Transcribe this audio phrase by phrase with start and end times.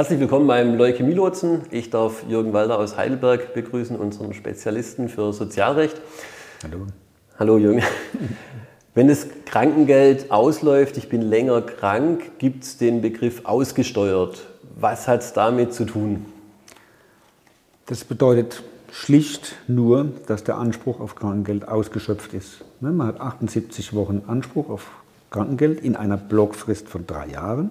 [0.00, 1.60] Herzlich willkommen beim Leukämie-Lotsen.
[1.70, 6.00] Ich darf Jürgen Walder aus Heidelberg begrüßen, unseren Spezialisten für Sozialrecht.
[6.62, 6.86] Hallo.
[7.38, 7.82] Hallo Jürgen.
[8.94, 14.46] Wenn das Krankengeld ausläuft, ich bin länger krank, gibt es den Begriff ausgesteuert.
[14.74, 16.24] Was hat es damit zu tun?
[17.84, 22.64] Das bedeutet schlicht nur, dass der Anspruch auf Krankengeld ausgeschöpft ist.
[22.80, 24.86] Ne, man hat 78 Wochen Anspruch auf
[25.28, 27.70] Krankengeld in einer Blockfrist von drei Jahren.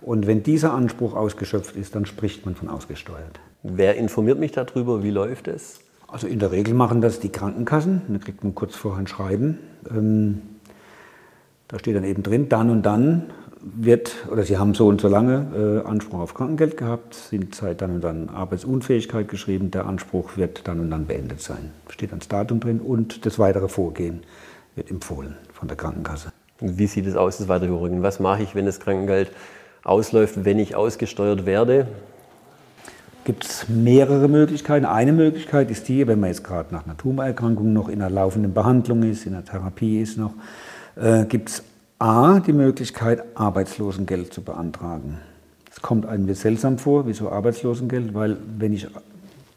[0.00, 3.40] Und wenn dieser Anspruch ausgeschöpft ist, dann spricht man von ausgesteuert.
[3.62, 5.02] Wer informiert mich darüber?
[5.02, 5.80] Wie läuft es?
[6.06, 8.02] Also in der Regel machen das die Krankenkassen.
[8.08, 9.58] Da kriegt man kurz vorher ein Schreiben.
[9.90, 10.42] Ähm,
[11.66, 13.30] da steht dann eben drin, dann und dann
[13.60, 17.82] wird, oder Sie haben so und so lange äh, Anspruch auf Krankengeld gehabt, sind seit
[17.82, 21.72] dann und dann Arbeitsunfähigkeit geschrieben, der Anspruch wird dann und dann beendet sein.
[21.90, 24.20] Steht ans Datum drin und das weitere Vorgehen
[24.76, 26.32] wird empfohlen von der Krankenkasse.
[26.60, 28.02] Wie sieht es aus, das weitere Vorgehen?
[28.02, 29.30] Was mache ich, wenn das Krankengeld
[29.84, 31.88] ausläuft, wenn ich ausgesteuert werde?
[33.24, 34.86] Gibt es mehrere Möglichkeiten.
[34.86, 38.54] Eine Möglichkeit ist die, wenn man jetzt gerade nach einer Tumorerkrankung noch in einer laufenden
[38.54, 40.32] Behandlung ist, in einer Therapie ist noch,
[40.96, 41.62] äh, gibt es
[41.98, 45.18] A, die Möglichkeit, Arbeitslosengeld zu beantragen.
[45.70, 48.86] Es kommt einem seltsam vor, wieso Arbeitslosengeld, weil wenn ich,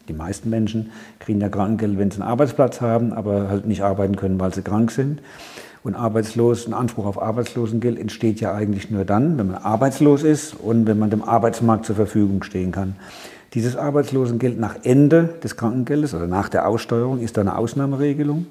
[0.07, 4.15] die meisten Menschen kriegen ja Krankengeld, wenn sie einen Arbeitsplatz haben, aber halt nicht arbeiten
[4.15, 5.21] können, weil sie krank sind.
[5.83, 10.53] Und arbeitslos, ein Anspruch auf Arbeitslosengeld entsteht ja eigentlich nur dann, wenn man arbeitslos ist
[10.53, 12.95] und wenn man dem Arbeitsmarkt zur Verfügung stehen kann.
[13.53, 18.45] Dieses Arbeitslosengeld nach Ende des Krankengeldes oder nach der Aussteuerung ist eine Ausnahmeregelung,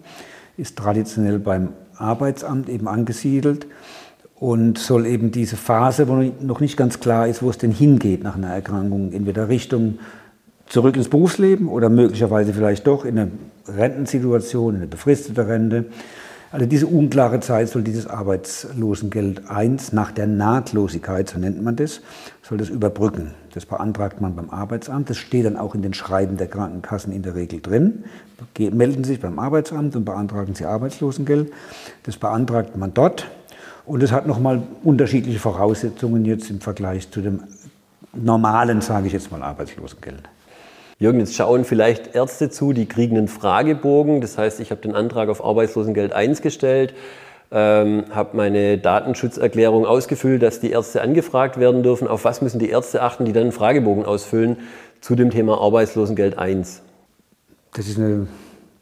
[0.57, 3.67] ist traditionell beim Arbeitsamt eben angesiedelt
[4.35, 8.25] und soll eben diese Phase, wo noch nicht ganz klar ist, wo es denn hingeht
[8.25, 9.99] nach einer Erkrankung, entweder Richtung
[10.67, 13.31] zurück ins Berufsleben oder möglicherweise vielleicht doch in eine
[13.69, 15.87] Rentensituation, in eine befristete Rente,
[16.53, 22.01] also diese unklare Zeit soll dieses Arbeitslosengeld 1 nach der Nahtlosigkeit, so nennt man das,
[22.43, 23.35] soll das überbrücken.
[23.55, 25.11] Das beantragt man beim Arbeitsamt.
[25.11, 28.05] Das steht dann auch in den Schreiben der Krankenkassen in der Regel drin.
[28.59, 31.53] Melden Sie sich beim Arbeitsamt und beantragen Sie Arbeitslosengeld.
[32.03, 33.27] Das beantragt man dort.
[33.87, 37.45] Und es hat nochmal unterschiedliche Voraussetzungen jetzt im Vergleich zu dem
[38.13, 40.29] normalen, sage ich jetzt mal, Arbeitslosengeld.
[41.01, 44.21] Jürgen, jetzt schauen vielleicht Ärzte zu, die kriegen einen Fragebogen.
[44.21, 46.93] Das heißt, ich habe den Antrag auf Arbeitslosengeld 1 gestellt,
[47.51, 52.07] ähm, habe meine Datenschutzerklärung ausgefüllt, dass die Ärzte angefragt werden dürfen.
[52.07, 54.59] Auf was müssen die Ärzte achten, die dann einen Fragebogen ausfüllen
[55.01, 56.83] zu dem Thema Arbeitslosengeld 1?
[57.73, 58.27] Das ist eine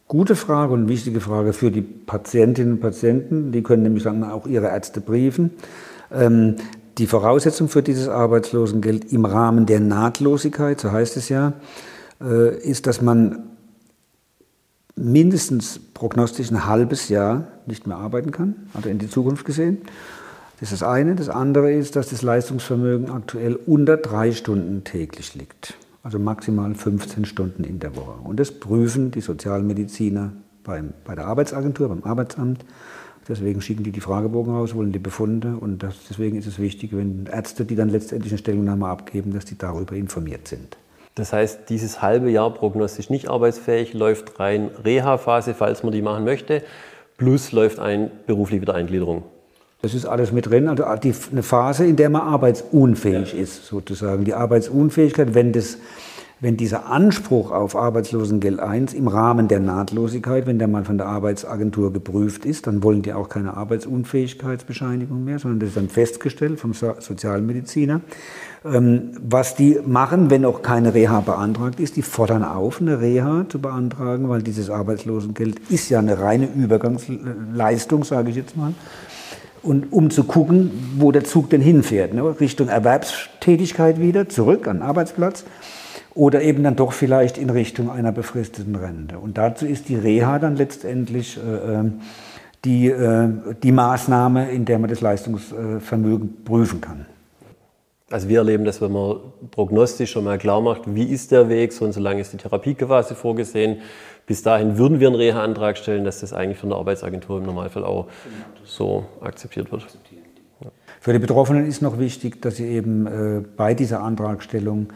[0.08, 3.52] gute Frage und wichtige Frage für die Patientinnen und Patienten.
[3.52, 5.52] Die können nämlich dann auch ihre Ärzte briefen.
[6.12, 6.56] Ähm,
[6.98, 11.52] die Voraussetzung für dieses Arbeitslosengeld im Rahmen der Nahtlosigkeit, so heißt es ja,
[12.20, 13.44] ist, dass man
[14.96, 19.78] mindestens prognostisch ein halbes Jahr nicht mehr arbeiten kann, also in die Zukunft gesehen.
[20.60, 21.14] Das ist das eine.
[21.14, 25.74] Das andere ist, dass das Leistungsvermögen aktuell unter drei Stunden täglich liegt.
[26.02, 28.18] Also maximal 15 Stunden in der Woche.
[28.24, 30.32] Und das prüfen die Sozialmediziner
[30.64, 32.64] beim, bei der Arbeitsagentur, beim Arbeitsamt.
[33.28, 35.56] Deswegen schicken die die Fragebogen raus, wollen die Befunde.
[35.56, 39.44] Und das, deswegen ist es wichtig, wenn Ärzte, die dann letztendlich eine Stellungnahme abgeben, dass
[39.44, 40.76] die darüber informiert sind.
[41.18, 46.24] Das heißt, dieses halbe Jahr prognostisch nicht arbeitsfähig läuft rein Reha-Phase, falls man die machen
[46.24, 46.62] möchte,
[47.16, 49.24] plus läuft ein berufliche Wiedereingliederung.
[49.82, 53.40] Das ist alles mit drin, also die, eine Phase, in der man arbeitsunfähig ja.
[53.40, 54.24] ist, sozusagen.
[54.24, 55.78] Die Arbeitsunfähigkeit, wenn das
[56.40, 61.08] wenn dieser Anspruch auf Arbeitslosengeld 1 im Rahmen der Nahtlosigkeit, wenn der mal von der
[61.08, 66.60] Arbeitsagentur geprüft ist, dann wollen die auch keine Arbeitsunfähigkeitsbescheinigung mehr, sondern das ist dann festgestellt
[66.60, 68.02] vom Sozialmediziner.
[68.64, 73.46] Ähm, was die machen, wenn auch keine Reha beantragt ist, die fordern auf, eine Reha
[73.48, 78.74] zu beantragen, weil dieses Arbeitslosengeld ist ja eine reine Übergangsleistung, sage ich jetzt mal.
[79.60, 82.22] Und um zu gucken, wo der Zug denn hinfährt, ne?
[82.38, 85.44] Richtung Erwerbstätigkeit wieder, zurück an den Arbeitsplatz
[86.18, 89.20] oder eben dann doch vielleicht in Richtung einer befristeten Rente.
[89.20, 92.00] Und dazu ist die Reha dann letztendlich äh, ähm,
[92.64, 93.28] die, äh,
[93.62, 97.06] die Maßnahme, in der man das Leistungsvermögen prüfen kann.
[98.10, 99.18] Also wir erleben das, wenn man
[99.52, 102.38] prognostisch schon mal klar macht, wie ist der Weg, so und so lange ist die
[102.38, 103.76] Therapiephase vorgesehen.
[104.26, 107.84] Bis dahin würden wir einen Reha-Antrag stellen, dass das eigentlich von der Arbeitsagentur im Normalfall
[107.84, 108.08] auch
[108.64, 109.86] so akzeptiert wird.
[111.00, 114.88] Für die Betroffenen ist noch wichtig, dass sie eben äh, bei dieser Antragstellung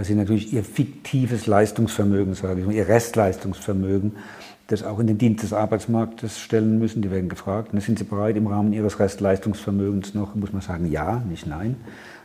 [0.00, 4.12] dass sie natürlich ihr fiktives Leistungsvermögen, sage ich mal, ihr Restleistungsvermögen,
[4.68, 7.02] das auch in den Dienst des Arbeitsmarktes stellen müssen.
[7.02, 7.74] Die werden gefragt.
[7.74, 11.76] Und sind sie bereit, im Rahmen ihres Restleistungsvermögens noch, muss man sagen, ja, nicht nein.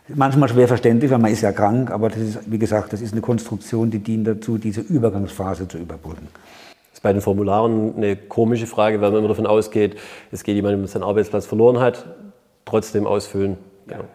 [0.08, 3.12] Manchmal schwer verständlich, weil man ist ja krank, aber das ist, wie gesagt, das ist
[3.12, 6.30] eine Konstruktion, die dient dazu, diese Übergangsphase zu überbrücken.
[6.32, 9.98] Das ist bei den Formularen eine komische Frage, weil man immer davon ausgeht,
[10.32, 12.06] es geht jemand, der seinen Arbeitsplatz verloren hat,
[12.64, 13.58] trotzdem ausfüllen.
[13.90, 14.06] Ja.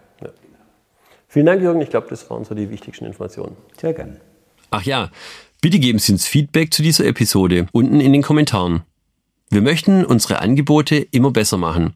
[1.33, 1.81] Vielen Dank, Jürgen.
[1.81, 3.57] Ich glaube, das waren so die wichtigsten Informationen.
[3.81, 4.21] Sehr gerne.
[4.73, 5.11] Ach ja,
[5.61, 8.83] bitte geben Sie uns Feedback zu dieser Episode unten in den Kommentaren.
[9.49, 11.95] Wir möchten unsere Angebote immer besser machen.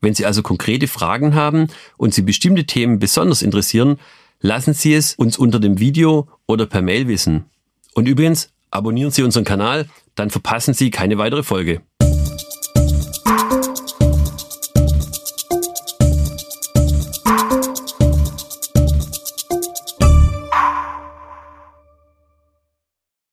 [0.00, 4.00] Wenn Sie also konkrete Fragen haben und Sie bestimmte Themen besonders interessieren,
[4.40, 7.44] lassen Sie es uns unter dem Video oder per Mail wissen.
[7.94, 9.86] Und übrigens, abonnieren Sie unseren Kanal,
[10.16, 11.82] dann verpassen Sie keine weitere Folge.